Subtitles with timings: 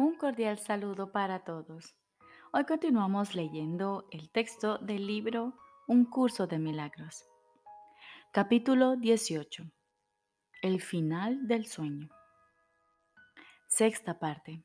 [0.00, 1.96] Un cordial saludo para todos.
[2.52, 5.58] Hoy continuamos leyendo el texto del libro
[5.88, 7.26] Un curso de milagros.
[8.30, 9.64] Capítulo 18.
[10.62, 12.10] El final del sueño.
[13.66, 14.62] Sexta parte.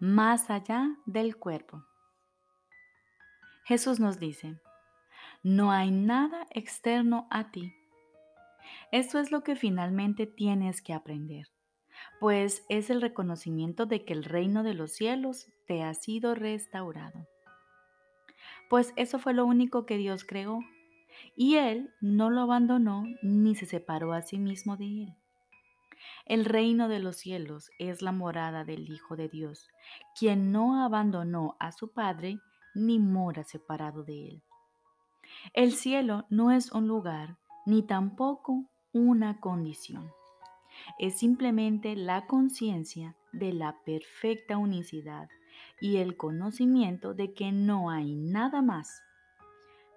[0.00, 1.84] Más allá del cuerpo.
[3.66, 4.58] Jesús nos dice,
[5.42, 7.74] no hay nada externo a ti.
[8.92, 11.48] Esto es lo que finalmente tienes que aprender
[12.20, 17.26] pues es el reconocimiento de que el reino de los cielos te ha sido restaurado.
[18.68, 20.60] Pues eso fue lo único que Dios creó,
[21.36, 25.14] y Él no lo abandonó ni se separó a sí mismo de Él.
[26.26, 29.68] El reino de los cielos es la morada del Hijo de Dios,
[30.18, 32.38] quien no abandonó a su Padre
[32.74, 34.42] ni mora separado de Él.
[35.54, 40.10] El cielo no es un lugar ni tampoco una condición
[40.98, 45.28] es simplemente la conciencia de la perfecta unicidad
[45.80, 49.02] y el conocimiento de que no hay nada más,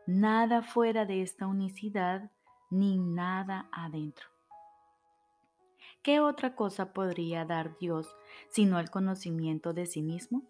[0.06, 2.32] nada fuera de esta unicidad
[2.70, 4.28] ni nada adentro.
[6.04, 8.16] ¿Qué otra cosa podría dar Dios
[8.50, 10.44] sino el conocimiento de sí mismo?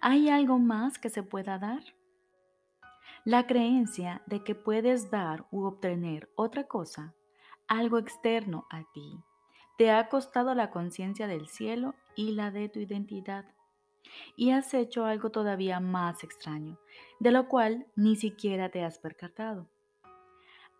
[0.00, 1.82] ¿Hay algo más que se pueda dar?
[3.24, 7.14] La creencia de que puedes dar u obtener otra cosa
[7.68, 9.22] algo externo a ti.
[9.76, 13.44] Te ha costado la conciencia del cielo y la de tu identidad.
[14.36, 16.78] Y has hecho algo todavía más extraño,
[17.20, 19.68] de lo cual ni siquiera te has percatado.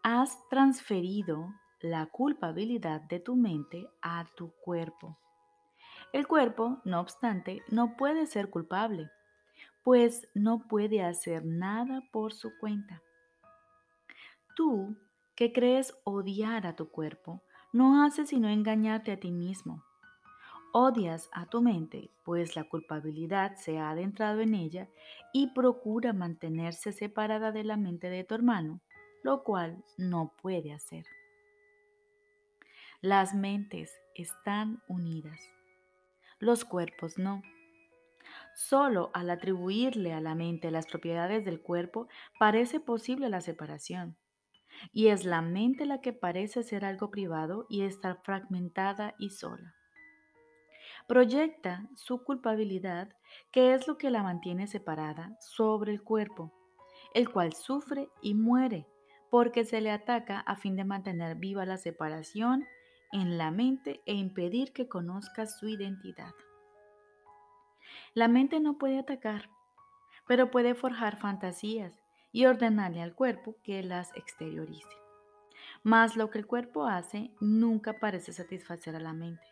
[0.02, 5.18] Has transferido la culpabilidad de tu mente a tu cuerpo.
[6.12, 9.10] El cuerpo, no obstante, no puede ser culpable,
[9.84, 13.02] pues no puede hacer nada por su cuenta.
[14.56, 14.96] Tú
[15.38, 19.84] que crees odiar a tu cuerpo, no hace sino engañarte a ti mismo.
[20.72, 24.88] Odias a tu mente, pues la culpabilidad se ha adentrado en ella
[25.32, 28.80] y procura mantenerse separada de la mente de tu hermano,
[29.22, 31.06] lo cual no puede hacer.
[33.00, 35.38] Las mentes están unidas,
[36.40, 37.42] los cuerpos no.
[38.56, 42.08] Solo al atribuirle a la mente las propiedades del cuerpo
[42.40, 44.16] parece posible la separación
[44.92, 49.74] y es la mente la que parece ser algo privado y estar fragmentada y sola.
[51.06, 53.08] Proyecta su culpabilidad,
[53.50, 56.52] que es lo que la mantiene separada, sobre el cuerpo,
[57.14, 58.86] el cual sufre y muere
[59.30, 62.66] porque se le ataca a fin de mantener viva la separación
[63.12, 66.32] en la mente e impedir que conozca su identidad.
[68.14, 69.50] La mente no puede atacar,
[70.26, 72.02] pero puede forjar fantasías
[72.38, 74.96] y ordenarle al cuerpo que las exteriorice.
[75.82, 79.42] Mas lo que el cuerpo hace nunca parece satisfacer a la mente,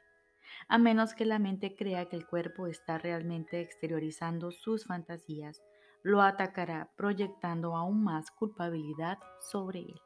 [0.68, 5.64] a menos que la mente crea que el cuerpo está realmente exteriorizando sus fantasías,
[6.04, 10.00] lo atacará proyectando aún más culpabilidad sobre él.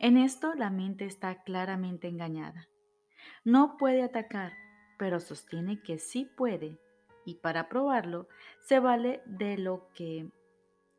[0.00, 2.68] En esto la mente está claramente engañada.
[3.44, 4.52] No puede atacar,
[4.98, 6.78] pero sostiene que sí puede,
[7.24, 8.28] y para probarlo
[8.60, 10.28] se vale de lo que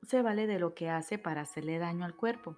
[0.06, 2.56] se vale de lo que hace para hacerle daño al cuerpo.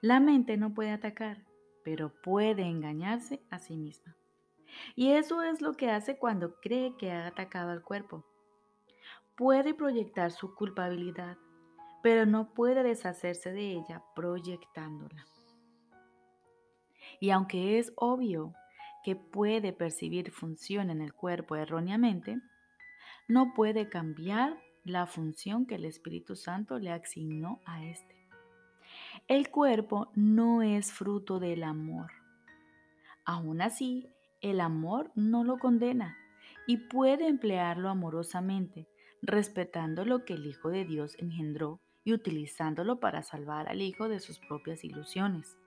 [0.00, 1.44] La mente no puede atacar,
[1.84, 4.16] pero puede engañarse a sí misma.
[4.94, 8.24] Y eso es lo que hace cuando cree que ha atacado al cuerpo.
[9.36, 11.36] Puede proyectar su culpabilidad,
[12.02, 15.26] pero no puede deshacerse de ella proyectándola.
[17.20, 18.54] Y aunque es obvio
[19.02, 22.38] que puede percibir función en el cuerpo erróneamente,
[23.28, 28.16] no puede cambiar la función que el Espíritu Santo le asignó a éste.
[29.28, 32.10] El cuerpo no es fruto del amor.
[33.24, 34.08] Aún así,
[34.40, 36.16] el amor no lo condena
[36.66, 38.88] y puede emplearlo amorosamente,
[39.22, 44.20] respetando lo que el Hijo de Dios engendró y utilizándolo para salvar al Hijo de
[44.20, 45.58] sus propias ilusiones.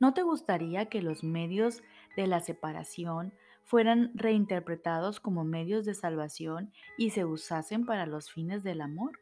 [0.00, 1.82] ¿No te gustaría que los medios
[2.16, 3.32] de la separación
[3.68, 9.20] fueran reinterpretados como medios de salvación y se usasen para los fines del amor?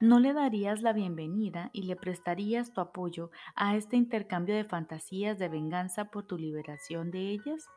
[0.00, 5.38] ¿No le darías la bienvenida y le prestarías tu apoyo a este intercambio de fantasías
[5.38, 7.68] de venganza por tu liberación de ellas?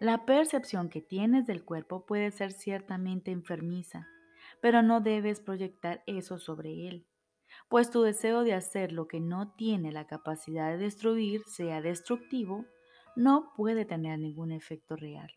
[0.00, 4.08] La percepción que tienes del cuerpo puede ser ciertamente enfermiza,
[4.60, 7.06] pero no debes proyectar eso sobre él,
[7.68, 12.66] pues tu deseo de hacer lo que no tiene la capacidad de destruir sea destructivo
[13.16, 15.32] no puede tener ningún efecto real.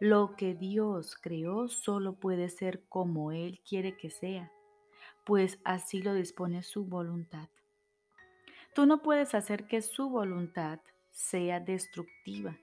[0.00, 4.50] Lo que Dios creó solo puede ser como Él quiere que sea,
[5.24, 7.48] pues así lo dispone su voluntad.
[8.74, 10.80] Tú no puedes hacer que su voluntad
[11.10, 12.58] sea destructiva.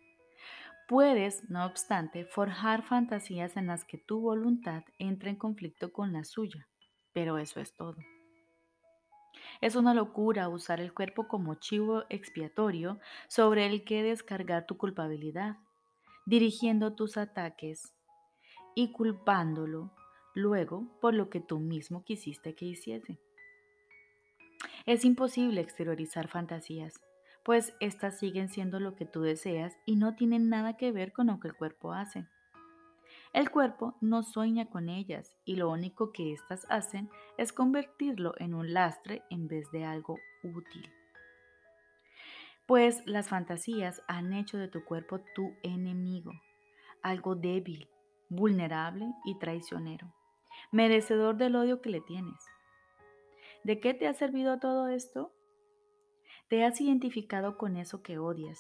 [0.87, 6.25] Puedes, no obstante, forjar fantasías en las que tu voluntad entre en conflicto con la
[6.25, 6.67] suya,
[7.13, 7.95] pero eso es todo.
[9.61, 15.57] Es una locura usar el cuerpo como chivo expiatorio sobre el que descargar tu culpabilidad,
[16.25, 17.93] dirigiendo tus ataques
[18.75, 19.91] y culpándolo
[20.33, 23.19] luego por lo que tú mismo quisiste que hiciese.
[24.87, 26.99] Es imposible exteriorizar fantasías,
[27.43, 31.27] pues éstas siguen siendo lo que tú deseas y no tienen nada que ver con
[31.27, 32.25] lo que el cuerpo hace.
[33.33, 38.53] El cuerpo no sueña con ellas y lo único que éstas hacen es convertirlo en
[38.53, 40.91] un lastre en vez de algo útil.
[42.65, 46.33] Pues las fantasías han hecho de tu cuerpo tu enemigo,
[47.01, 47.89] algo débil,
[48.27, 50.13] vulnerable y traicionero,
[50.71, 52.45] merecedor del odio que le tienes.
[53.63, 55.33] ¿De qué te ha servido todo esto?
[56.49, 58.59] Te has identificado con eso que odias,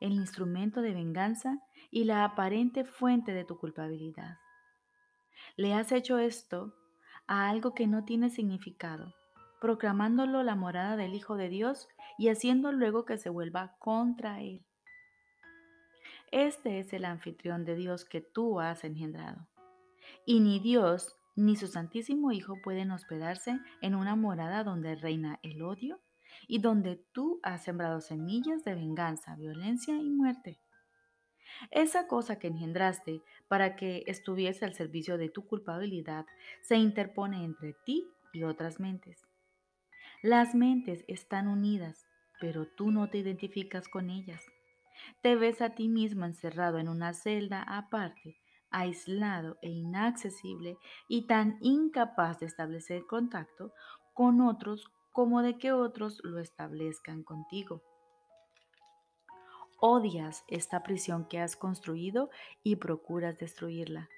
[0.00, 1.60] el instrumento de venganza
[1.90, 4.38] y la aparente fuente de tu culpabilidad.
[5.56, 6.74] Le has hecho esto
[7.26, 9.14] a algo que no tiene significado,
[9.60, 11.88] proclamándolo la morada del Hijo de Dios
[12.18, 14.64] y haciendo luego que se vuelva contra Él.
[16.30, 19.48] Este es el anfitrión de Dios que tú has engendrado.
[20.24, 25.62] Y ni Dios ni su Santísimo Hijo pueden hospedarse en una morada donde reina el
[25.62, 26.00] odio
[26.46, 30.60] y donde tú has sembrado semillas de venganza, violencia y muerte.
[31.70, 36.26] Esa cosa que engendraste para que estuviese al servicio de tu culpabilidad
[36.62, 39.26] se interpone entre ti y otras mentes.
[40.22, 42.06] Las mentes están unidas,
[42.40, 44.42] pero tú no te identificas con ellas.
[45.22, 48.36] Te ves a ti mismo encerrado en una celda aparte,
[48.70, 50.78] aislado e inaccesible
[51.08, 53.72] y tan incapaz de establecer contacto
[54.14, 57.82] con otros como de que otros lo establezcan contigo.
[59.80, 62.28] Odias esta prisión que has construido
[62.62, 64.10] y procuras destruirla,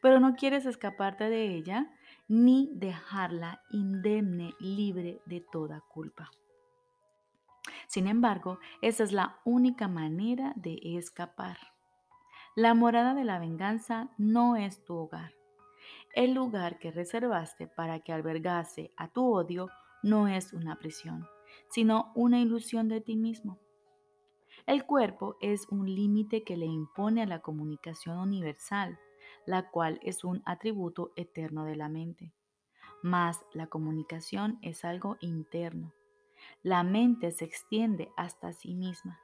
[0.00, 1.92] pero no quieres escaparte de ella
[2.28, 6.30] ni dejarla indemne, libre de toda culpa.
[7.88, 11.58] Sin embargo, esa es la única manera de escapar.
[12.54, 15.34] La morada de la venganza no es tu hogar.
[16.14, 19.68] El lugar que reservaste para que albergase a tu odio
[20.02, 21.26] no es una prisión,
[21.70, 23.58] sino una ilusión de ti mismo.
[24.66, 28.98] El cuerpo es un límite que le impone a la comunicación universal,
[29.46, 32.32] la cual es un atributo eterno de la mente.
[33.02, 35.94] Mas la comunicación es algo interno.
[36.62, 39.18] La mente se extiende hasta sí misma.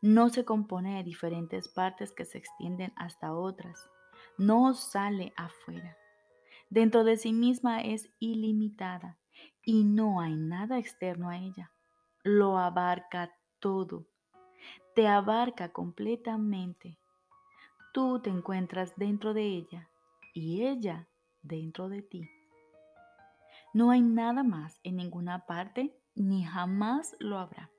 [0.00, 3.88] No se compone de diferentes partes que se extienden hasta otras.
[4.38, 5.96] No sale afuera.
[6.68, 9.19] Dentro de sí misma es ilimitada
[9.64, 11.72] y no hay nada externo a ella.
[12.22, 14.06] Lo abarca todo.
[14.94, 16.98] Te abarca completamente.
[17.92, 19.90] Tú te encuentras dentro de ella
[20.34, 21.08] y ella
[21.42, 22.28] dentro de ti.
[23.72, 27.70] No hay nada más en ninguna parte ni jamás lo habrá.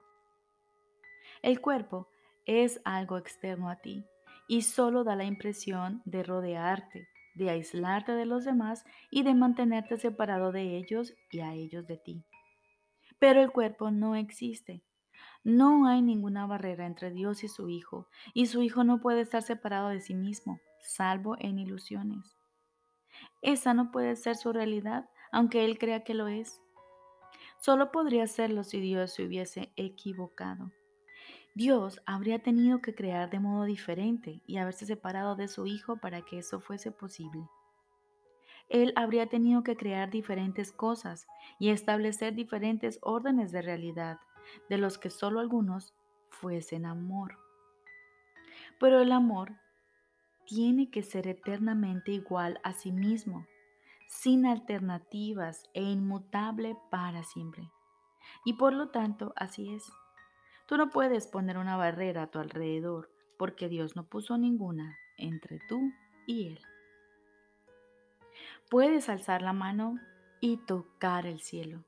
[1.41, 2.07] El cuerpo
[2.45, 4.05] es algo externo a ti
[4.47, 9.97] y solo da la impresión de rodearte, de aislarte de los demás y de mantenerte
[9.97, 12.23] separado de ellos y a ellos de ti.
[13.19, 14.83] Pero el cuerpo no existe.
[15.43, 19.41] No hay ninguna barrera entre Dios y su Hijo, y su Hijo no puede estar
[19.41, 22.35] separado de sí mismo, salvo en ilusiones.
[23.41, 26.61] Esa no puede ser su realidad, aunque Él crea que lo es.
[27.59, 30.71] Solo podría serlo si Dios se hubiese equivocado.
[31.53, 36.21] Dios habría tenido que crear de modo diferente y haberse separado de su Hijo para
[36.21, 37.49] que eso fuese posible.
[38.69, 41.27] Él habría tenido que crear diferentes cosas
[41.59, 44.19] y establecer diferentes órdenes de realidad,
[44.69, 45.93] de los que solo algunos
[46.29, 47.37] fuesen amor.
[48.79, 49.51] Pero el amor
[50.45, 53.45] tiene que ser eternamente igual a sí mismo,
[54.07, 57.69] sin alternativas e inmutable para siempre.
[58.45, 59.91] Y por lo tanto, así es.
[60.71, 65.59] Tú no puedes poner una barrera a tu alrededor porque Dios no puso ninguna entre
[65.67, 65.91] tú
[66.25, 66.61] y Él.
[68.69, 69.99] Puedes alzar la mano
[70.39, 71.83] y tocar el cielo.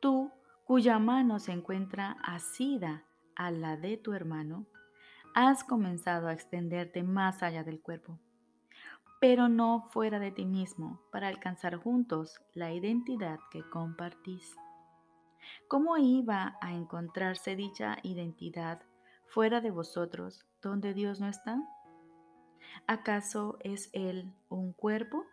[0.00, 0.32] Tú,
[0.64, 3.04] cuya mano se encuentra asida
[3.36, 4.66] a la de tu hermano,
[5.32, 8.18] has comenzado a extenderte más allá del cuerpo,
[9.20, 14.56] pero no fuera de ti mismo para alcanzar juntos la identidad que compartís.
[15.68, 18.82] ¿Cómo iba a encontrarse dicha identidad
[19.26, 21.62] fuera de vosotros, donde Dios no está?
[22.86, 25.24] ¿Acaso es Él un cuerpo?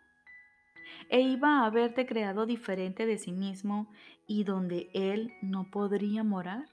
[1.08, 3.90] E iba a haberte creado diferente de sí mismo
[4.26, 6.66] y donde Él no podría morar.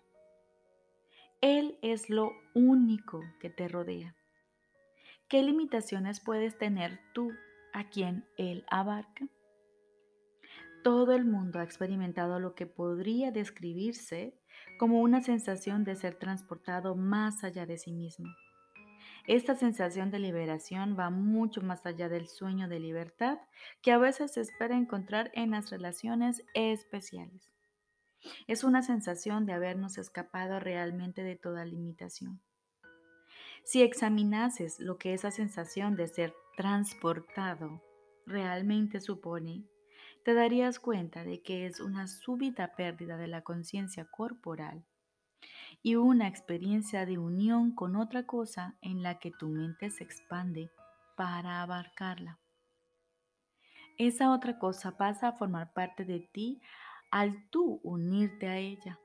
[1.41, 4.15] Él es lo único que te rodea.
[5.29, 7.31] ¿Qué limitaciones puedes tener tú
[7.71, 9.27] a quien Él abarca?
[10.83, 14.39] Todo el mundo ha experimentado lo que podría describirse
[14.77, 18.29] como una sensación de ser transportado más allá de sí mismo.
[19.27, 23.39] Esta sensación de liberación va mucho más allá del sueño de libertad
[23.81, 27.51] que a veces se espera encontrar en las relaciones especiales.
[28.47, 32.41] Es una sensación de habernos escapado realmente de toda limitación.
[33.63, 37.83] Si examinases lo que esa sensación de ser transportado
[38.25, 39.65] realmente supone,
[40.29, 44.85] te darías cuenta de que es una súbita pérdida de la conciencia corporal
[45.81, 50.69] y una experiencia de unión con otra cosa en la que tu mente se expande
[51.17, 52.37] para abarcarla.
[53.97, 56.61] Esa otra cosa pasa a formar parte de ti
[57.09, 58.99] al tú unirte a ella.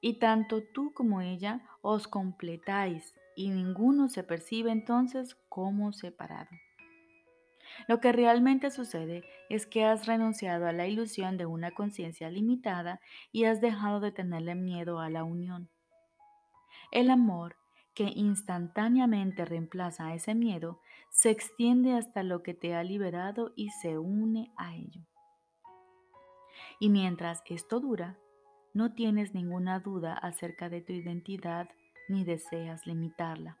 [0.00, 6.50] Y tanto tú como ella os completáis y ninguno se percibe entonces como separado.
[7.88, 13.00] Lo que realmente sucede es que has renunciado a la ilusión de una conciencia limitada
[13.32, 15.68] y has dejado de tenerle miedo a la unión.
[16.90, 17.56] El amor,
[17.94, 23.70] que instantáneamente reemplaza a ese miedo, se extiende hasta lo que te ha liberado y
[23.70, 25.02] se une a ello.
[26.80, 28.18] Y mientras esto dura,
[28.72, 31.68] no tienes ninguna duda acerca de tu identidad
[32.08, 33.56] ni deseas limitarla.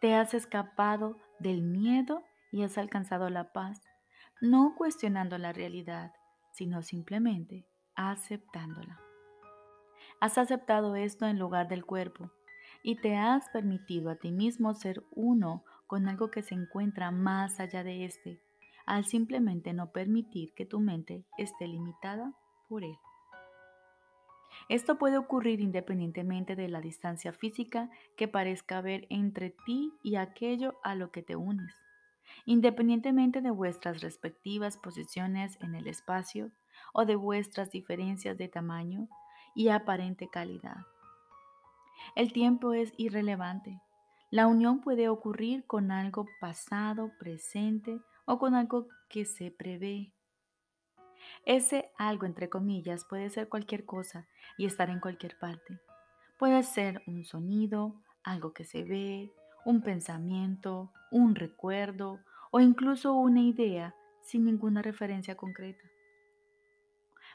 [0.00, 3.80] Te has escapado del miedo y has alcanzado la paz,
[4.40, 6.12] no cuestionando la realidad,
[6.52, 9.00] sino simplemente aceptándola.
[10.20, 12.30] Has aceptado esto en lugar del cuerpo
[12.82, 17.60] y te has permitido a ti mismo ser uno con algo que se encuentra más
[17.60, 18.40] allá de este,
[18.86, 22.34] al simplemente no permitir que tu mente esté limitada
[22.68, 22.96] por él.
[24.68, 30.74] Esto puede ocurrir independientemente de la distancia física que parezca haber entre ti y aquello
[30.82, 31.74] a lo que te unes,
[32.48, 36.50] independientemente de vuestras respectivas posiciones en el espacio
[36.94, 39.06] o de vuestras diferencias de tamaño
[39.54, 40.78] y aparente calidad.
[42.16, 43.82] El tiempo es irrelevante.
[44.30, 50.14] La unión puede ocurrir con algo pasado, presente o con algo que se prevé.
[51.44, 54.26] Ese algo, entre comillas, puede ser cualquier cosa
[54.56, 55.80] y estar en cualquier parte.
[56.38, 59.30] Puede ser un sonido, algo que se ve,
[59.66, 65.84] un pensamiento, un recuerdo o incluso una idea sin ninguna referencia concreta.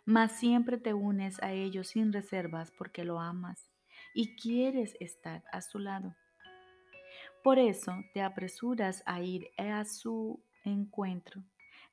[0.05, 3.69] Mas siempre te unes a ellos sin reservas porque lo amas
[4.13, 6.15] y quieres estar a su lado.
[7.43, 11.43] Por eso te apresuras a ir a su encuentro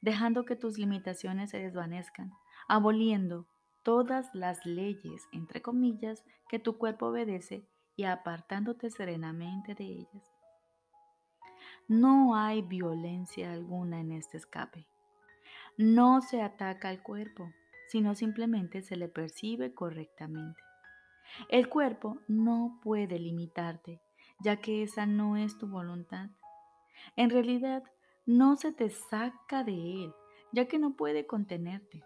[0.01, 2.33] dejando que tus limitaciones se desvanezcan,
[2.69, 3.47] aboliendo
[3.83, 10.30] todas las leyes, entre comillas, que tu cuerpo obedece y apartándote serenamente de ellas.
[11.91, 14.87] No hay violencia alguna en este escape.
[15.77, 17.53] No se ataca al cuerpo,
[17.89, 20.63] sino simplemente se le percibe correctamente.
[21.49, 24.01] El cuerpo no puede limitarte,
[24.39, 26.31] ya que esa no es tu voluntad.
[27.17, 27.83] En realidad,
[28.25, 30.15] no se te saca de él,
[30.53, 32.05] ya que no puede contenerte.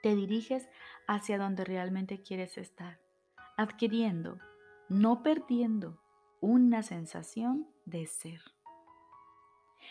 [0.00, 0.68] Te diriges
[1.08, 3.00] hacia donde realmente quieres estar,
[3.56, 4.38] adquiriendo,
[4.88, 5.98] no perdiendo,
[6.40, 8.40] una sensación de ser.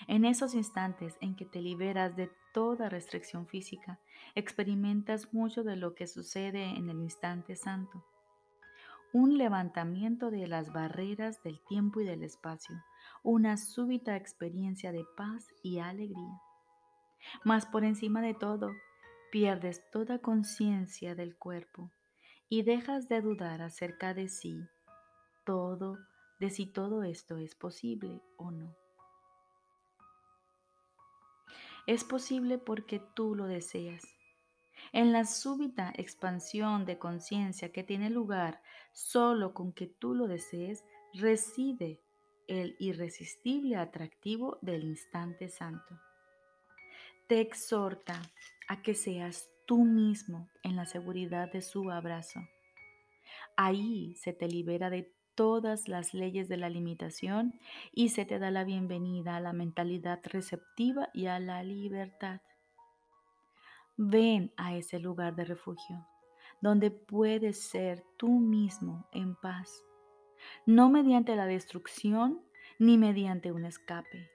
[0.08, 4.00] En esos instantes en que te liberas de toda restricción física,
[4.36, 8.04] experimentas mucho de lo que sucede en el instante santo.
[9.12, 12.76] Un levantamiento de las barreras del tiempo y del espacio,
[13.24, 16.42] una súbita experiencia de paz y alegría.
[17.44, 18.72] Mas por encima de todo,
[19.32, 21.92] pierdes toda conciencia del cuerpo
[22.50, 24.64] y dejas de dudar acerca de sí,
[25.46, 25.98] todo,
[26.40, 28.76] de si todo esto es posible o no.
[31.90, 34.04] Es posible porque tú lo deseas.
[34.94, 38.62] En la súbita expansión de conciencia que tiene lugar
[38.94, 42.00] solo con que tú lo desees, reside
[42.48, 46.00] el irresistible atractivo del instante santo.
[47.26, 48.22] Te exhorta
[48.68, 52.40] a que seas tú mismo en la seguridad de su abrazo.
[53.58, 57.58] Ahí se te libera de todas las leyes de la limitación
[57.94, 62.42] y se te da la bienvenida a la mentalidad receptiva y a la libertad.
[63.96, 66.06] Ven a ese lugar de refugio,
[66.60, 69.82] donde puedes ser tú mismo en paz
[70.66, 72.42] no mediante la destrucción
[72.78, 74.30] ni mediante un escape,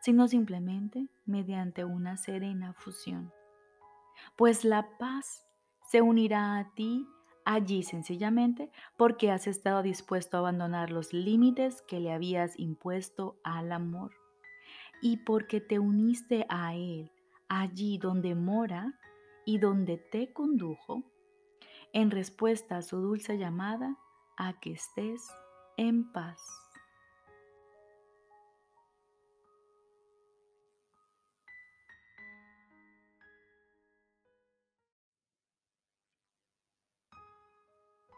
[0.00, 3.32] sino simplemente mediante una serena fusión.
[4.36, 5.46] Pues la paz
[5.90, 7.06] se unirá a ti
[7.52, 13.72] allí sencillamente porque has estado dispuesto a abandonar los límites que le habías impuesto al
[13.72, 14.12] amor
[15.02, 17.10] y porque te uniste a Él
[17.48, 18.94] allí donde mora
[19.44, 21.02] y donde te condujo
[21.92, 23.96] en respuesta a su dulce llamada
[24.36, 25.28] a que estés
[25.76, 26.69] en paz.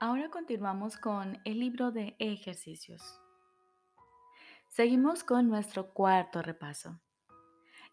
[0.05, 3.21] Ahora continuamos con el libro de ejercicios.
[4.67, 6.99] Seguimos con nuestro cuarto repaso.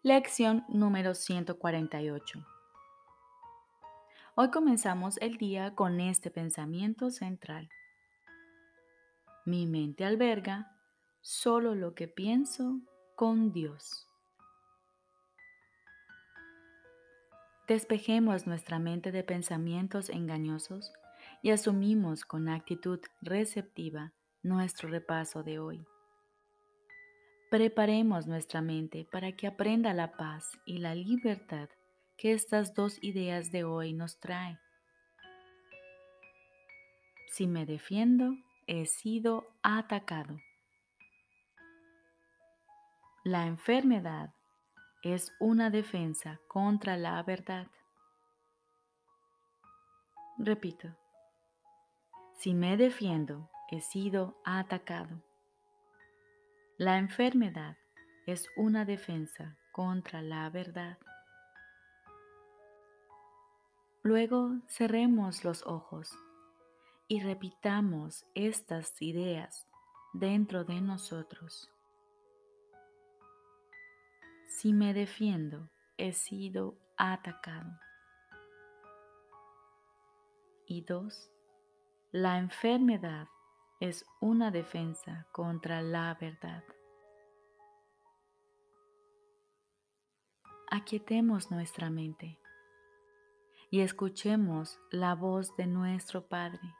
[0.02, 2.44] Lección número 148.
[4.34, 7.68] Hoy comenzamos el día con este pensamiento central.
[9.44, 10.76] Mi mente alberga
[11.20, 12.80] solo lo que pienso
[13.14, 14.08] con Dios.
[17.68, 20.92] Despejemos nuestra mente de pensamientos engañosos
[21.42, 25.86] y asumimos con actitud receptiva nuestro repaso de hoy.
[27.50, 31.68] Preparemos nuestra mente para que aprenda la paz y la libertad
[32.16, 34.58] que estas dos ideas de hoy nos traen.
[37.32, 40.38] Si me defiendo, he sido atacado.
[43.24, 44.34] La enfermedad
[45.02, 47.66] es una defensa contra la verdad.
[50.38, 50.88] Repito,
[52.40, 55.22] si me defiendo, he sido atacado.
[56.78, 57.76] La enfermedad
[58.26, 60.96] es una defensa contra la verdad.
[64.02, 66.16] Luego cerremos los ojos
[67.08, 69.68] y repitamos estas ideas
[70.14, 71.70] dentro de nosotros.
[74.48, 75.68] Si me defiendo,
[75.98, 77.78] he sido atacado.
[80.64, 81.30] Y dos,
[82.12, 83.28] la enfermedad
[83.78, 86.64] es una defensa contra la verdad.
[90.68, 92.36] Aquietemos nuestra mente
[93.70, 96.74] y escuchemos la voz de nuestro Padre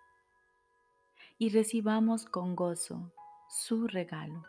[1.39, 3.13] y recibamos con gozo
[3.49, 4.43] su regalo,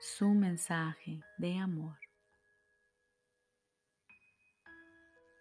[0.00, 1.96] su mensaje de amor.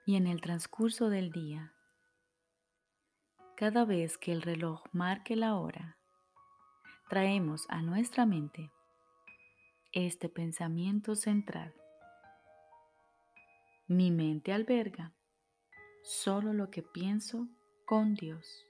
[0.06, 1.75] Y en el transcurso del día,
[3.56, 5.98] cada vez que el reloj marque la hora,
[7.10, 8.70] traemos a nuestra mente
[9.94, 11.74] este pensamiento central.
[13.88, 15.14] Mi mente alberga
[16.04, 17.48] solo lo que pienso
[17.86, 18.66] con Dios.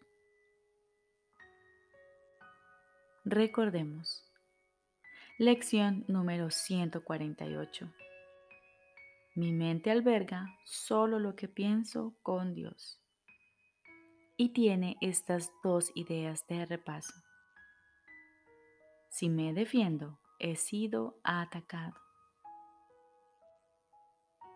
[3.23, 4.23] Recordemos.
[5.39, 7.91] Lección número 148.
[9.33, 13.01] Mi mente alberga solo lo que pienso con Dios
[14.37, 17.13] y tiene estas dos ideas de repaso.
[19.09, 21.95] Si me defiendo, he sido atacado.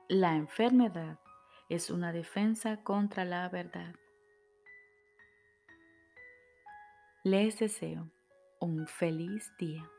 [0.09, 1.19] La enfermedad
[1.69, 3.95] es una defensa contra la verdad.
[7.23, 8.09] Les deseo
[8.59, 9.89] un feliz día.